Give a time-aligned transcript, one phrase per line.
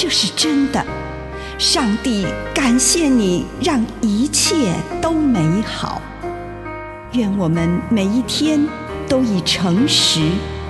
[0.00, 0.80] 这是真的。
[1.58, 6.00] 上帝感谢你，让一切都美好。
[7.14, 8.64] 愿我们每一天
[9.08, 10.20] 都以诚实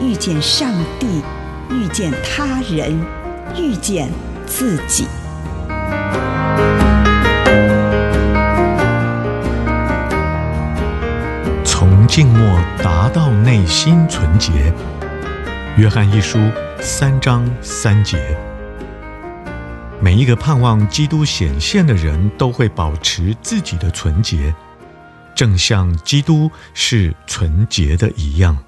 [0.00, 1.22] 遇见上帝，
[1.70, 3.00] 遇见他人，
[3.56, 4.10] 遇见
[4.44, 5.06] 自己。
[11.64, 14.50] 从静默达到内心纯洁。
[15.76, 16.40] 约翰一书
[16.80, 18.18] 三章三节。
[20.02, 24.52] 每一个盼望基督显现的人都会保持自己的纯洁，
[25.32, 28.64] 正像基督是纯洁的一样。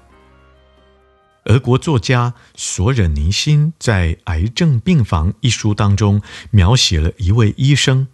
[1.43, 8.07] 俄国作家索忍尼辛在《癌症病房》一书当中描写了一位医生，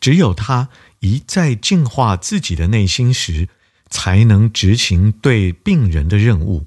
[0.00, 3.48] 只有他一再净化自己的内心时，
[3.88, 6.66] 才能执行对病人的任务。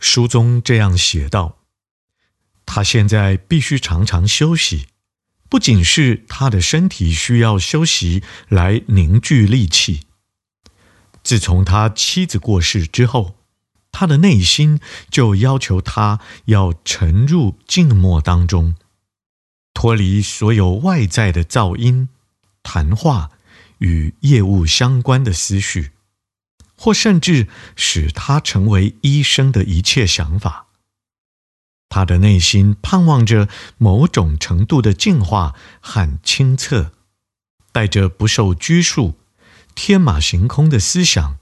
[0.00, 1.58] 书中这样写道
[2.66, 4.88] ：“他现在必须常常休息，
[5.48, 10.02] 不仅是他的身体需要休息来凝聚力气。
[11.22, 13.36] 自从他妻子过世之后，
[13.90, 18.76] 他的内心就要求他要沉入静默当中，
[19.74, 22.08] 脱离所有外在的噪音、
[22.62, 23.30] 谈话
[23.78, 25.90] 与业务相关的思绪。”
[26.80, 30.67] 或甚至使他成为医生的一切想法，
[31.98, 36.92] 他的内心盼望着某种程度的净化和清澈，
[37.72, 39.18] 带着不受拘束、
[39.74, 41.38] 天马行空的思想，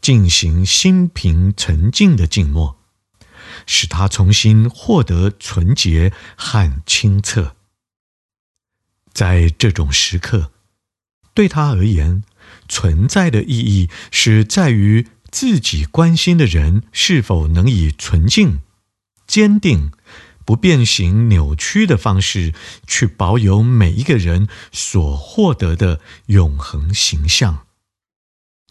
[0.00, 2.78] 进行心平沉静的静默，
[3.66, 7.56] 使他重新获得纯洁和清澈。
[9.12, 10.52] 在这种时刻，
[11.34, 12.22] 对他而言，
[12.68, 18.60] 存在的意义是在于自己关心的人是否能以纯净、
[19.28, 19.92] 坚定、
[20.44, 22.52] 不变形、扭曲的方式
[22.86, 27.66] 去保有每一个人所获得的永恒形象，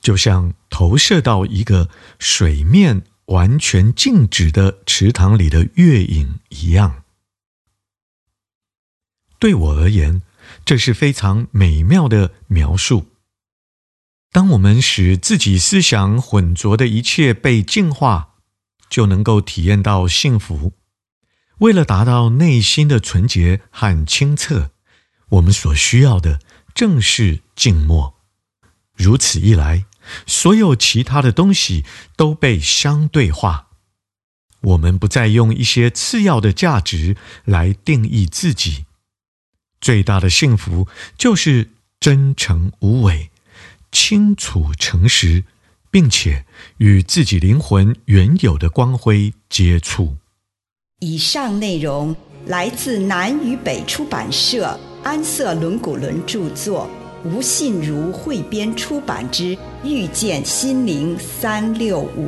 [0.01, 7.03] 就像投射到一个水面完全静止的池塘里的月影一样。
[9.39, 10.24] 对我而言，
[10.66, 13.06] 这是非常美妙的描述。
[14.31, 18.26] 当我们使自己思想混浊的一切被净化，
[18.90, 20.74] 就能够体验到幸福。
[21.59, 24.72] 为了达到内心的纯洁和清澈，
[25.30, 26.40] 我们所需要的
[26.75, 28.16] 正是静默。
[28.96, 29.86] 如此一来，
[30.25, 31.84] 所有其他的东西
[32.16, 33.68] 都被相对化。
[34.62, 37.16] 我们不再用一些次要的价值
[37.46, 38.86] 来定义自己。
[39.80, 40.88] 最大的幸福
[41.18, 43.31] 就是真诚无伪。
[43.92, 45.46] 清楚、诚实，
[45.97, 46.46] 并且
[46.78, 50.16] 与自己灵魂原有的光辉接触。
[51.00, 52.16] 以上内容
[52.46, 56.88] 来自南与北出版社安瑟伦古伦著作，
[57.25, 62.28] 吴信如汇编出版之《遇见心灵三六五》。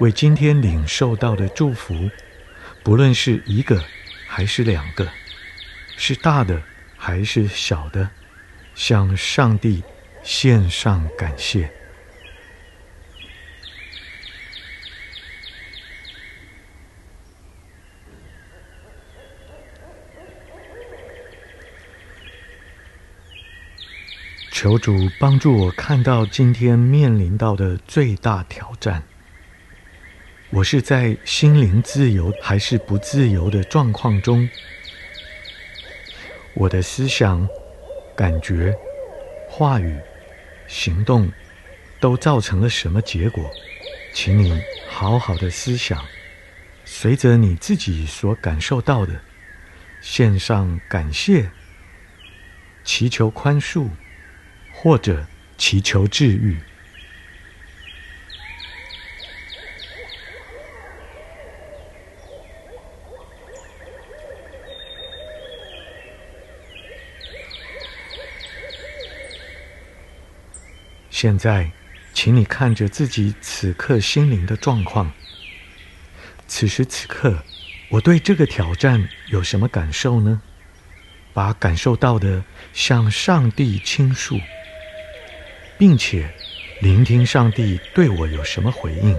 [0.00, 2.10] 为今天领受到的祝福，
[2.82, 3.82] 不论是一个
[4.26, 5.08] 还是两个，
[5.96, 6.60] 是大的
[6.96, 8.10] 还是小的，
[8.74, 9.84] 向上帝
[10.22, 11.70] 献上感谢。
[24.50, 29.02] 求主帮助我看到今天面临到的最大挑战。
[30.54, 34.48] 我是在心灵自由还是不自由的状况中？
[36.54, 37.48] 我的思想、
[38.14, 38.72] 感觉、
[39.50, 39.98] 话语、
[40.68, 41.28] 行动
[41.98, 43.50] 都造成了什么结果？
[44.14, 46.00] 请你好好的思想，
[46.84, 49.20] 随着你自己所感受到的，
[50.00, 51.50] 献上感谢，
[52.84, 53.88] 祈求宽恕。
[54.76, 55.24] 或者
[55.56, 56.58] 祈求治愈。
[71.24, 71.70] 现在，
[72.12, 75.10] 请你看着自己此刻心灵的状况。
[76.46, 77.42] 此时此刻，
[77.88, 80.42] 我对这个挑战有什么感受呢？
[81.32, 84.38] 把感受到的向上帝倾诉。
[85.78, 86.30] 并且
[86.82, 89.18] 聆听上帝对我有什么回应。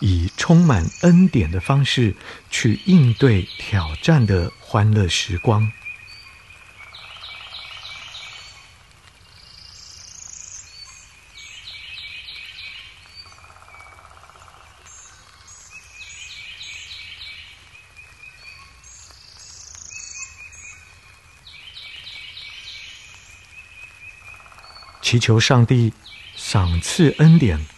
[0.00, 2.14] 以充满恩典的方式
[2.50, 5.70] 去应对挑战的欢乐时光。
[25.10, 25.94] 祈求上帝
[26.36, 27.77] 赏赐恩典。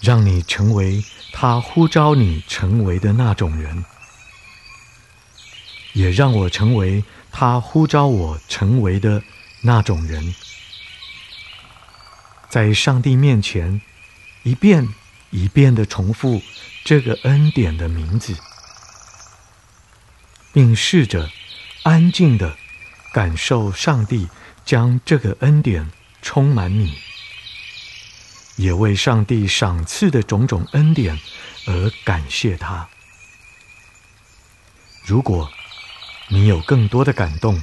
[0.00, 3.84] 让你成为他呼召你成为的那种人，
[5.92, 9.22] 也让我成为他呼召我成为的
[9.62, 10.34] 那种人，
[12.48, 13.80] 在上帝面前
[14.44, 14.88] 一遍
[15.30, 16.40] 一遍的重复
[16.84, 18.36] 这个恩典的名字，
[20.52, 21.30] 并试着
[21.82, 22.56] 安静的
[23.12, 24.28] 感受上帝
[24.64, 25.90] 将这个恩典
[26.22, 26.96] 充满你，
[28.58, 31.18] 也为上帝赏赐的种种恩典
[31.66, 32.86] 而感谢他。
[35.06, 35.50] 如果
[36.28, 37.62] 你有更多的感动，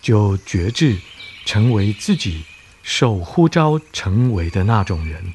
[0.00, 0.98] 就觉志
[1.44, 2.44] 成为自己
[2.82, 5.34] 受呼召成为的那种人。